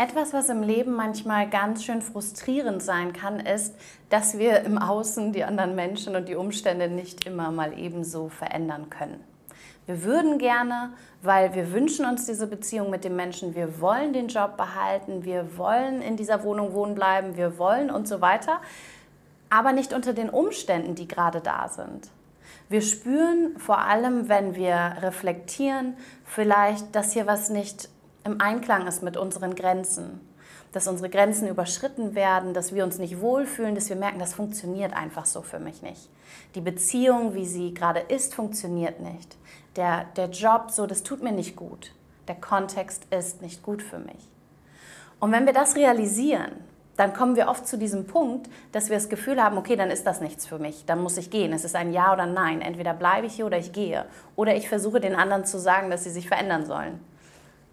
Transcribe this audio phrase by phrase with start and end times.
[0.00, 3.74] Etwas, was im Leben manchmal ganz schön frustrierend sein kann, ist,
[4.08, 8.88] dass wir im Außen die anderen Menschen und die Umstände nicht immer mal ebenso verändern
[8.88, 9.22] können.
[9.84, 14.28] Wir würden gerne, weil wir wünschen uns diese Beziehung mit dem Menschen, wir wollen den
[14.28, 18.62] Job behalten, wir wollen in dieser Wohnung wohnen bleiben, wir wollen und so weiter,
[19.50, 22.08] aber nicht unter den Umständen, die gerade da sind.
[22.70, 25.94] Wir spüren vor allem, wenn wir reflektieren,
[26.24, 27.90] vielleicht, dass hier was nicht
[28.24, 30.20] im Einklang ist mit unseren Grenzen.
[30.72, 34.92] Dass unsere Grenzen überschritten werden, dass wir uns nicht wohlfühlen, dass wir merken, das funktioniert
[34.92, 36.08] einfach so für mich nicht.
[36.54, 39.36] Die Beziehung, wie sie gerade ist, funktioniert nicht.
[39.76, 41.92] Der, der Job, so, das tut mir nicht gut.
[42.28, 44.28] Der Kontext ist nicht gut für mich.
[45.18, 46.52] Und wenn wir das realisieren,
[46.96, 50.06] dann kommen wir oft zu diesem Punkt, dass wir das Gefühl haben, okay, dann ist
[50.06, 51.52] das nichts für mich, dann muss ich gehen.
[51.52, 52.60] Es ist ein Ja oder Nein.
[52.60, 54.04] Entweder bleibe ich hier oder ich gehe.
[54.36, 57.00] Oder ich versuche den anderen zu sagen, dass sie sich verändern sollen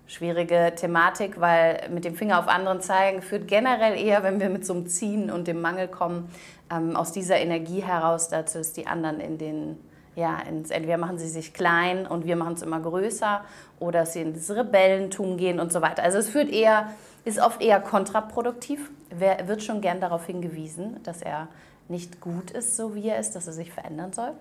[0.08, 4.66] schwierige Thematik, weil mit dem Finger auf anderen zeigen führt generell eher, wenn wir mit
[4.66, 6.30] so einem Ziehen und dem Mangel kommen,
[6.72, 9.78] ähm, aus dieser Energie heraus dazu, dass die anderen in den,
[10.16, 13.44] ja, ins, entweder machen sie sich klein und wir machen es immer größer
[13.80, 16.04] oder sie ins Rebellentum gehen und so weiter.
[16.04, 16.90] Also es führt eher,
[17.26, 18.90] ist oft eher kontraproduktiv.
[19.10, 21.50] Wer wird schon gern darauf hingewiesen, dass er
[21.90, 24.32] nicht gut ist, so wie er ist, dass er sich verändern soll.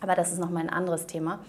[0.00, 1.40] Aber das ist nochmal ein anderes Thema.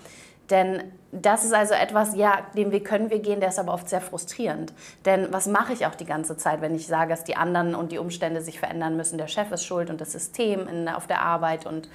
[0.49, 3.89] Denn das ist also etwas, ja, den Weg können wir gehen, der ist aber oft
[3.89, 4.73] sehr frustrierend.
[5.05, 7.91] Denn was mache ich auch die ganze Zeit, wenn ich sage, dass die anderen und
[7.91, 9.17] die Umstände sich verändern müssen?
[9.17, 11.89] Der Chef ist schuld und das System in, auf der Arbeit und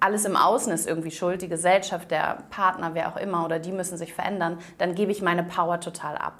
[0.00, 3.72] alles im Außen ist irgendwie schuld, die Gesellschaft, der Partner, wer auch immer, oder die
[3.72, 6.34] müssen sich verändern, dann gebe ich meine Power total ab.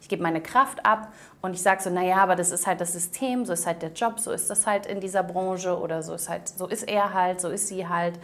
[0.00, 1.08] Ich gebe meine Kraft ab
[1.40, 3.92] und ich sage so, naja, aber das ist halt das System, so ist halt der
[3.92, 7.14] Job, so ist das halt in dieser Branche oder so ist halt, so ist er
[7.14, 8.18] halt, so ist sie halt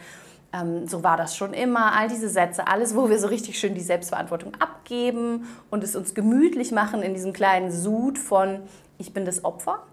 [0.53, 3.73] ähm, so war das schon immer, all diese Sätze, alles, wo wir so richtig schön
[3.73, 8.61] die Selbstverantwortung abgeben und es uns gemütlich machen in diesem kleinen Sud von,
[8.97, 9.83] ich bin das Opfer.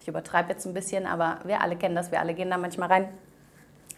[0.00, 2.88] Ich übertreibe jetzt ein bisschen, aber wir alle kennen das, wir alle gehen da manchmal
[2.88, 3.08] rein.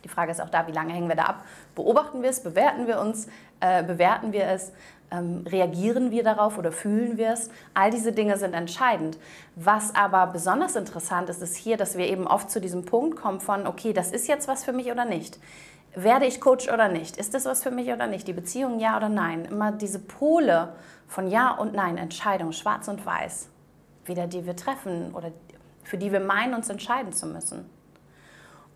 [0.05, 1.44] Die Frage ist auch da, wie lange hängen wir da ab?
[1.75, 3.27] Beobachten wir es, bewerten wir uns,
[3.60, 4.72] äh, bewerten wir es,
[5.10, 7.50] ähm, reagieren wir darauf oder fühlen wir es?
[7.75, 9.19] All diese Dinge sind entscheidend.
[9.56, 13.41] Was aber besonders interessant ist, ist hier, dass wir eben oft zu diesem Punkt kommen
[13.41, 15.38] von, okay, das ist jetzt was für mich oder nicht.
[15.94, 17.16] Werde ich Coach oder nicht?
[17.16, 18.28] Ist das was für mich oder nicht?
[18.28, 19.44] Die Beziehung ja oder nein?
[19.47, 20.72] Immer diese Pole
[21.06, 23.49] von Ja und Nein, Entscheidung, schwarz und weiß,
[24.04, 25.32] wieder die wir treffen oder
[25.82, 27.69] für die wir meinen, uns entscheiden zu müssen.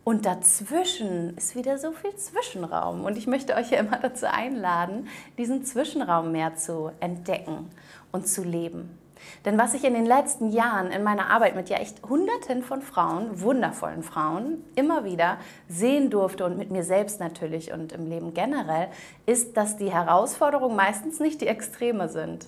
[0.05, 3.05] Und dazwischen ist wieder so viel Zwischenraum.
[3.05, 5.09] Und ich möchte euch ja immer dazu einladen,
[5.39, 7.71] diesen Zwischenraum mehr zu entdecken
[8.11, 8.99] und zu leben.
[9.45, 12.83] Denn was ich in den letzten Jahren in meiner Arbeit mit ja echt Hunderten von
[12.83, 15.39] Frauen, wundervollen Frauen, immer wieder
[15.69, 18.89] sehen durfte und mit mir selbst natürlich und im Leben generell,
[19.27, 22.47] ist, dass die Herausforderungen meistens nicht die Extreme sind.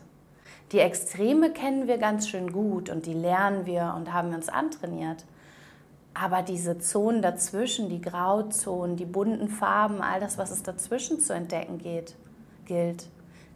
[0.73, 4.49] Die Extreme kennen wir ganz schön gut und die lernen wir und haben wir uns
[4.49, 5.25] antrainiert.
[6.15, 11.35] Aber diese Zonen dazwischen, die Grauzonen, die bunten Farben, all das, was es dazwischen zu
[11.35, 12.15] entdecken geht,
[12.67, 13.09] gilt.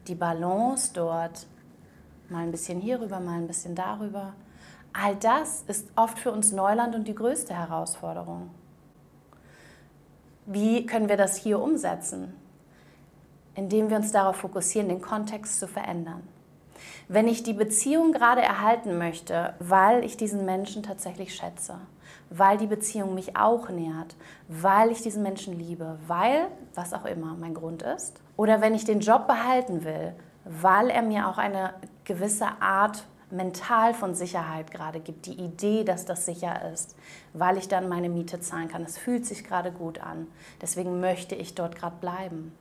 [0.09, 1.47] Die Balance dort,
[2.31, 4.35] mal ein bisschen hierüber, mal ein bisschen darüber.
[4.93, 8.51] All das ist oft für uns Neuland und die größte Herausforderung.
[10.47, 12.35] Wie können wir das hier umsetzen?
[13.55, 16.23] Indem wir uns darauf fokussieren, den Kontext zu verändern.
[17.09, 21.79] Wenn ich die Beziehung gerade erhalten möchte, weil ich diesen Menschen tatsächlich schätze,
[22.31, 24.17] weil die Beziehung mich auch nährt,
[24.49, 28.85] weil ich diesen Menschen liebe, weil, was auch immer mein Grund ist, oder wenn ich
[28.85, 30.15] den Job behalten will,
[30.45, 31.75] weil er mir auch eine
[32.09, 36.97] gewisse Art mental von Sicherheit gerade gibt, die Idee, dass das sicher ist,
[37.35, 38.83] weil ich dann meine Miete zahlen kann.
[38.83, 40.27] Es fühlt sich gerade gut an.
[40.61, 42.53] Deswegen möchte ich dort gerade bleiben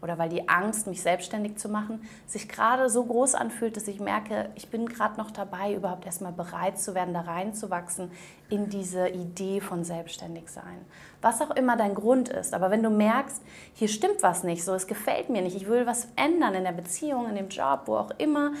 [0.00, 3.98] oder weil die Angst, mich selbstständig zu machen, sich gerade so groß anfühlt, dass ich
[3.98, 8.10] merke, ich bin gerade noch dabei, überhaupt erstmal bereit zu werden, da reinzuwachsen
[8.48, 10.84] in diese Idee von Selbstständigsein.
[11.20, 13.42] Was auch immer dein Grund ist, aber wenn du merkst,
[13.74, 16.72] hier stimmt was nicht, so es gefällt mir nicht, ich will was ändern in der
[16.72, 18.52] Beziehung, in dem Job, wo auch immer,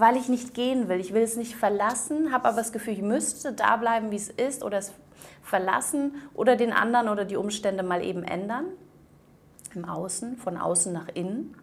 [0.00, 3.02] weil ich nicht gehen will, ich will es nicht verlassen, habe aber das Gefühl, ich
[3.02, 4.92] müsste da bleiben, wie es ist oder es
[5.42, 8.66] verlassen oder den anderen oder die Umstände mal eben ändern
[9.74, 11.54] im Außen, von außen nach innen.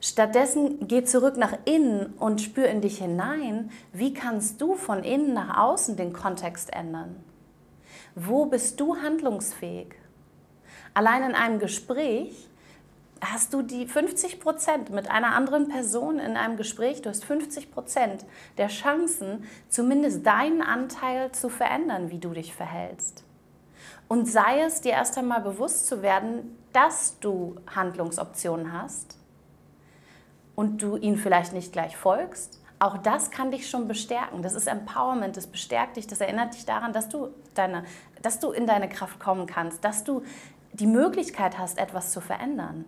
[0.00, 5.32] Stattdessen geh zurück nach innen und spür in dich hinein, wie kannst du von innen
[5.32, 7.16] nach außen den Kontext ändern?
[8.14, 9.94] Wo bist du handlungsfähig?
[10.92, 12.48] Allein in einem Gespräch
[13.32, 17.70] hast du die 50 Prozent mit einer anderen Person in einem Gespräch, du hast 50
[17.70, 18.24] Prozent
[18.58, 23.24] der Chancen, zumindest deinen Anteil zu verändern, wie du dich verhältst.
[24.08, 29.16] Und sei es dir erst einmal bewusst zu werden, dass du Handlungsoptionen hast
[30.54, 34.42] und du ihnen vielleicht nicht gleich folgst, Auch das kann dich schon bestärken.
[34.42, 37.84] Das ist Empowerment, das bestärkt dich, das erinnert dich daran, dass du, deine,
[38.20, 40.22] dass du in deine Kraft kommen kannst, dass du
[40.72, 42.84] die Möglichkeit hast, etwas zu verändern.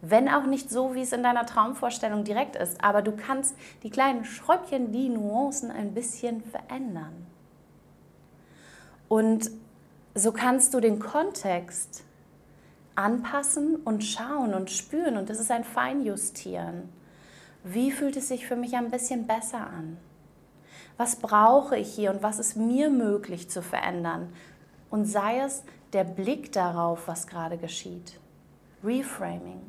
[0.00, 3.90] Wenn auch nicht so, wie es in deiner Traumvorstellung direkt ist, aber du kannst die
[3.90, 7.26] kleinen Schräubchen, die Nuancen ein bisschen verändern.
[9.08, 9.50] Und
[10.14, 12.04] so kannst du den Kontext
[12.94, 15.16] anpassen und schauen und spüren.
[15.16, 16.88] Und das ist ein Feinjustieren.
[17.64, 19.96] Wie fühlt es sich für mich ein bisschen besser an?
[20.96, 24.32] Was brauche ich hier und was ist mir möglich zu verändern?
[24.90, 25.62] Und sei es
[25.92, 28.18] der Blick darauf, was gerade geschieht.
[28.82, 29.60] Reframing,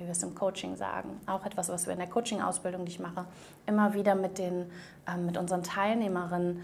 [0.00, 1.20] wie wir es im Coaching sagen.
[1.26, 3.26] Auch etwas, was wir in der Coaching-Ausbildung, die ich mache,
[3.66, 4.70] immer wieder mit, den,
[5.06, 6.62] äh, mit unseren Teilnehmerinnen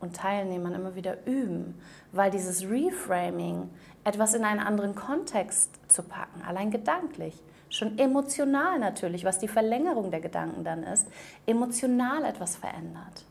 [0.00, 1.78] und Teilnehmern immer wieder üben,
[2.12, 3.68] weil dieses Reframing,
[4.04, 7.34] etwas in einen anderen Kontext zu packen, allein gedanklich,
[7.68, 11.06] schon emotional natürlich, was die Verlängerung der Gedanken dann ist,
[11.46, 13.26] emotional etwas verändert.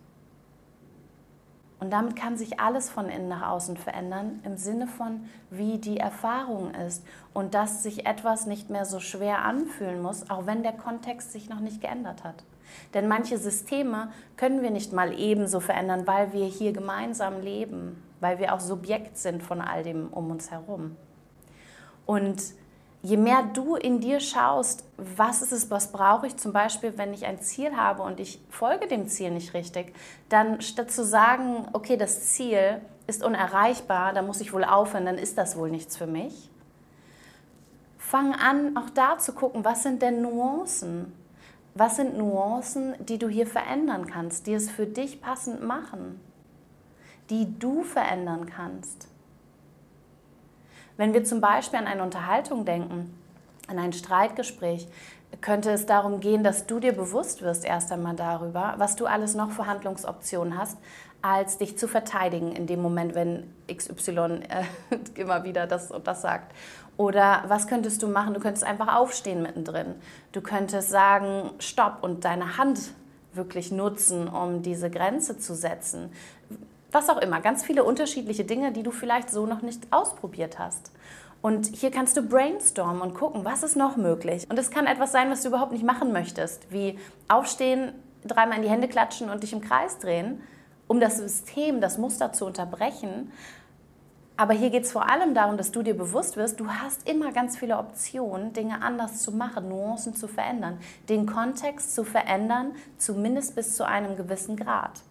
[1.80, 5.98] Und damit kann sich alles von innen nach außen verändern, im Sinne von, wie die
[5.98, 10.74] Erfahrung ist und dass sich etwas nicht mehr so schwer anfühlen muss, auch wenn der
[10.74, 12.44] Kontext sich noch nicht geändert hat.
[12.94, 18.40] Denn manche Systeme können wir nicht mal ebenso verändern, weil wir hier gemeinsam leben, weil
[18.40, 20.96] wir auch Subjekt sind von all dem um uns herum.
[22.08, 22.42] Und
[23.08, 27.14] je mehr du in dir schaust, was ist es, was brauche ich zum Beispiel, wenn
[27.14, 29.94] ich ein Ziel habe und ich folge dem Ziel nicht richtig,
[30.28, 35.18] dann statt zu sagen, okay, das Ziel ist unerreichbar, da muss ich wohl aufhören, dann
[35.18, 36.50] ist das wohl nichts für mich.
[37.98, 41.14] Fang an, auch da zu gucken, was sind denn Nuancen?
[41.76, 46.20] Was sind Nuancen, die du hier verändern kannst, die es für dich passend machen,
[47.30, 49.08] die du verändern kannst?
[50.98, 53.14] Wenn wir zum Beispiel an eine Unterhaltung denken,
[53.68, 54.88] an ein Streitgespräch,
[55.42, 59.36] könnte es darum gehen, dass du dir bewusst wirst erst einmal darüber, was du alles
[59.36, 60.78] noch für Handlungsoptionen hast,
[61.22, 64.64] als dich zu verteidigen in dem Moment, wenn XY äh,
[65.16, 66.54] immer wieder das und das sagt.
[66.96, 68.34] Oder was könntest du machen?
[68.34, 69.96] Du könntest einfach aufstehen mittendrin.
[70.32, 72.80] Du könntest sagen, stopp und deine Hand
[73.34, 76.12] wirklich nutzen, um diese Grenze zu setzen.
[76.92, 80.92] Was auch immer, ganz viele unterschiedliche Dinge, die du vielleicht so noch nicht ausprobiert hast.
[81.42, 84.48] Und hier kannst du brainstormen und gucken, was ist noch möglich.
[84.50, 86.98] Und es kann etwas sein, was du überhaupt nicht machen möchtest, wie
[87.28, 87.94] aufstehen,
[88.26, 90.42] dreimal in die Hände klatschen und dich im Kreis drehen,
[90.88, 93.32] um das System, das Muster zu unterbrechen.
[94.36, 97.32] Aber hier geht es vor allem darum, dass du dir bewusst wirst, du hast immer
[97.32, 100.80] ganz viele Optionen, Dinge anders zu machen, Nuancen zu verändern,
[101.10, 105.02] den Kontext zu verändern, zumindest bis zu einem gewissen Grad.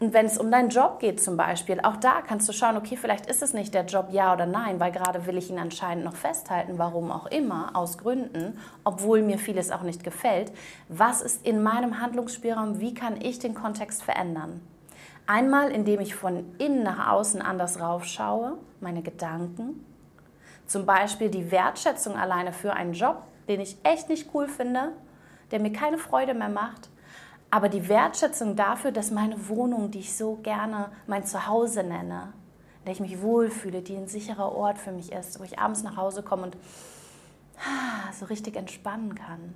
[0.00, 2.96] Und wenn es um deinen Job geht zum Beispiel, auch da kannst du schauen, okay,
[2.96, 6.06] vielleicht ist es nicht der Job ja oder nein, weil gerade will ich ihn anscheinend
[6.06, 10.52] noch festhalten, warum auch immer, aus Gründen, obwohl mir vieles auch nicht gefällt.
[10.88, 12.80] Was ist in meinem Handlungsspielraum?
[12.80, 14.62] Wie kann ich den Kontext verändern?
[15.26, 19.84] Einmal, indem ich von innen nach außen anders raufschaue, meine Gedanken.
[20.66, 24.92] Zum Beispiel die Wertschätzung alleine für einen Job, den ich echt nicht cool finde,
[25.50, 26.89] der mir keine Freude mehr macht.
[27.50, 32.32] Aber die Wertschätzung dafür, dass meine Wohnung, die ich so gerne mein Zuhause nenne,
[32.78, 35.82] in der ich mich wohlfühle, die ein sicherer Ort für mich ist, wo ich abends
[35.82, 36.56] nach Hause komme und
[37.58, 39.54] ah, so richtig entspannen kann.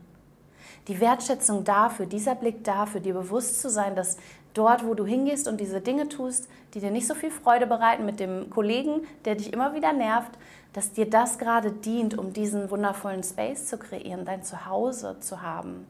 [0.88, 4.18] Die Wertschätzung dafür, dieser Blick dafür, dir bewusst zu sein, dass
[4.54, 8.04] dort, wo du hingehst und diese Dinge tust, die dir nicht so viel Freude bereiten
[8.04, 10.32] mit dem Kollegen, der dich immer wieder nervt,
[10.72, 15.86] dass dir das gerade dient, um diesen wundervollen Space zu kreieren, dein Zuhause zu haben.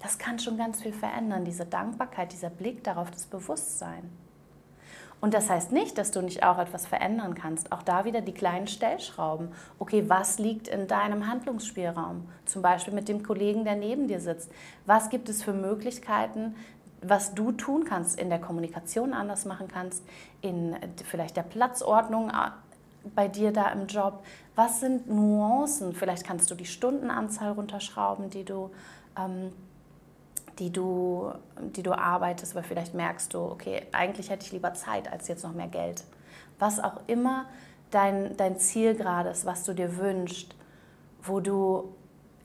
[0.00, 4.10] Das kann schon ganz viel verändern, diese Dankbarkeit, dieser Blick darauf, das Bewusstsein.
[5.20, 7.72] Und das heißt nicht, dass du nicht auch etwas verändern kannst.
[7.72, 9.48] Auch da wieder die kleinen Stellschrauben.
[9.78, 12.28] Okay, was liegt in deinem Handlungsspielraum?
[12.44, 14.50] Zum Beispiel mit dem Kollegen, der neben dir sitzt.
[14.84, 16.54] Was gibt es für Möglichkeiten,
[17.00, 20.04] was du tun kannst, in der Kommunikation anders machen kannst,
[20.42, 22.50] in vielleicht der Platzordnung äh,
[23.14, 24.24] bei dir da im Job.
[24.54, 25.92] Was sind Nuancen?
[25.92, 28.70] Vielleicht kannst du die Stundenanzahl runterschrauben, die du,
[29.18, 29.52] ähm,
[30.58, 35.10] die du, die du arbeitest, weil vielleicht merkst du, okay, eigentlich hätte ich lieber Zeit
[35.10, 36.04] als jetzt noch mehr Geld.
[36.58, 37.46] Was auch immer
[37.90, 40.54] dein, dein Ziel gerade ist, was du dir wünschst,
[41.22, 41.94] wo du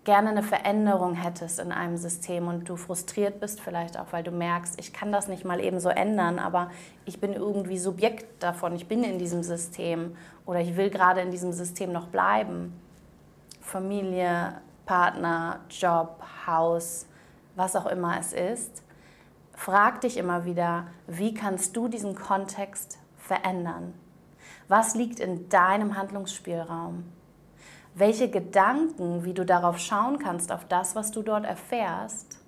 [0.03, 4.32] gerne eine Veränderung hättest in einem System und du frustriert bist vielleicht auch, weil du
[4.32, 6.72] merkst, ich kann das nicht mal eben so ändern, aber
[7.06, 10.15] ich bin irgendwie Subjekt davon, ich bin in diesem System
[10.46, 12.74] oder ich will gerade in diesem System noch bleiben.
[13.62, 14.56] Familie,
[14.88, 17.06] Partner, Job, Haus,
[17.55, 18.84] was auch immer es ist.
[19.53, 23.93] Frag dich immer wieder, wie kannst du diesen Kontext verändern?
[24.67, 27.03] Was liegt in deinem Handlungsspielraum?
[27.93, 32.39] welche Gedanken, wie du darauf schauen kannst, auf das, was du dort erfährst,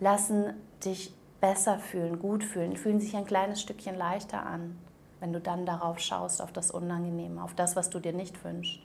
[0.00, 4.76] lassen dich besser fühlen, gut fühlen, fühlen sich ein kleines Stückchen leichter an,
[5.20, 8.80] wenn du dann darauf schaust, auf das Unangenehme, auf das, was du dir nicht wünschst.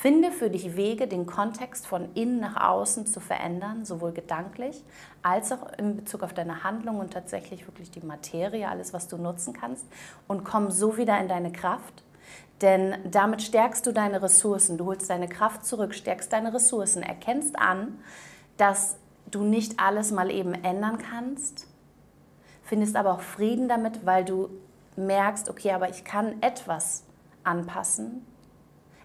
[0.00, 4.84] Finde für dich Wege, den Kontext von innen nach außen zu verändern, sowohl gedanklich
[5.24, 9.16] als auch in Bezug auf deine Handlung und tatsächlich wirklich die Materie, alles, was du
[9.16, 9.84] nutzen kannst,
[10.28, 12.04] und komm so wieder in deine Kraft.
[12.60, 17.58] Denn damit stärkst du deine Ressourcen, du holst deine Kraft zurück, stärkst deine Ressourcen, erkennst
[17.58, 17.98] an,
[18.56, 18.98] dass
[19.32, 21.66] du nicht alles mal eben ändern kannst,
[22.62, 24.48] findest aber auch Frieden damit, weil du
[24.94, 27.02] merkst, okay, aber ich kann etwas
[27.42, 28.24] anpassen.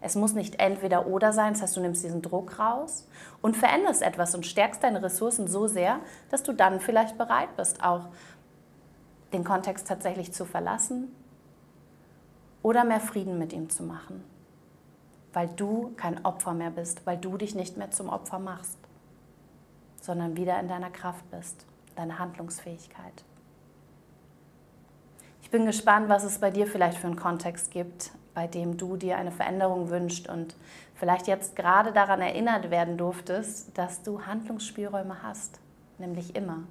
[0.03, 3.07] Es muss nicht entweder oder sein, das heißt, du nimmst diesen Druck raus
[3.41, 7.83] und veränderst etwas und stärkst deine Ressourcen so sehr, dass du dann vielleicht bereit bist,
[7.83, 8.09] auch
[9.31, 11.15] den Kontext tatsächlich zu verlassen
[12.61, 14.23] oder mehr Frieden mit ihm zu machen,
[15.31, 18.77] weil du kein Opfer mehr bist, weil du dich nicht mehr zum Opfer machst
[20.03, 23.23] sondern wieder in deiner Kraft bist, deine Handlungsfähigkeit.
[25.41, 28.97] Ich bin gespannt, was es bei dir vielleicht für einen Kontext gibt, bei dem du
[28.97, 30.55] dir eine Veränderung wünschst und
[30.95, 35.59] vielleicht jetzt gerade daran erinnert werden durftest, dass du Handlungsspielräume hast,
[35.97, 36.63] nämlich immer.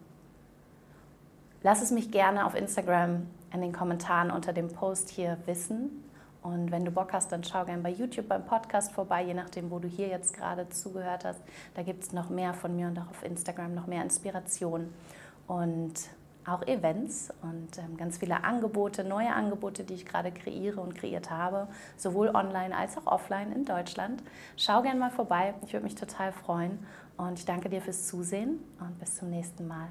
[1.63, 6.05] Lass es mich gerne auf Instagram in den Kommentaren unter dem Post hier wissen.
[6.43, 9.71] Und wenn du Bock hast, dann schau gerne bei YouTube beim Podcast vorbei, je nachdem,
[9.71, 11.41] wo du hier jetzt gerade zugehört hast.
[11.75, 14.93] Da gibt es noch mehr von mir und auch auf Instagram noch mehr Inspiration
[15.47, 15.95] und
[16.47, 21.31] auch Events und ähm, ganz viele Angebote, neue Angebote, die ich gerade kreiere und kreiert
[21.31, 24.23] habe, sowohl online als auch offline in Deutschland.
[24.57, 26.85] Schau gerne mal vorbei, ich würde mich total freuen
[27.17, 29.89] und ich danke dir fürs Zusehen und bis zum nächsten Mal.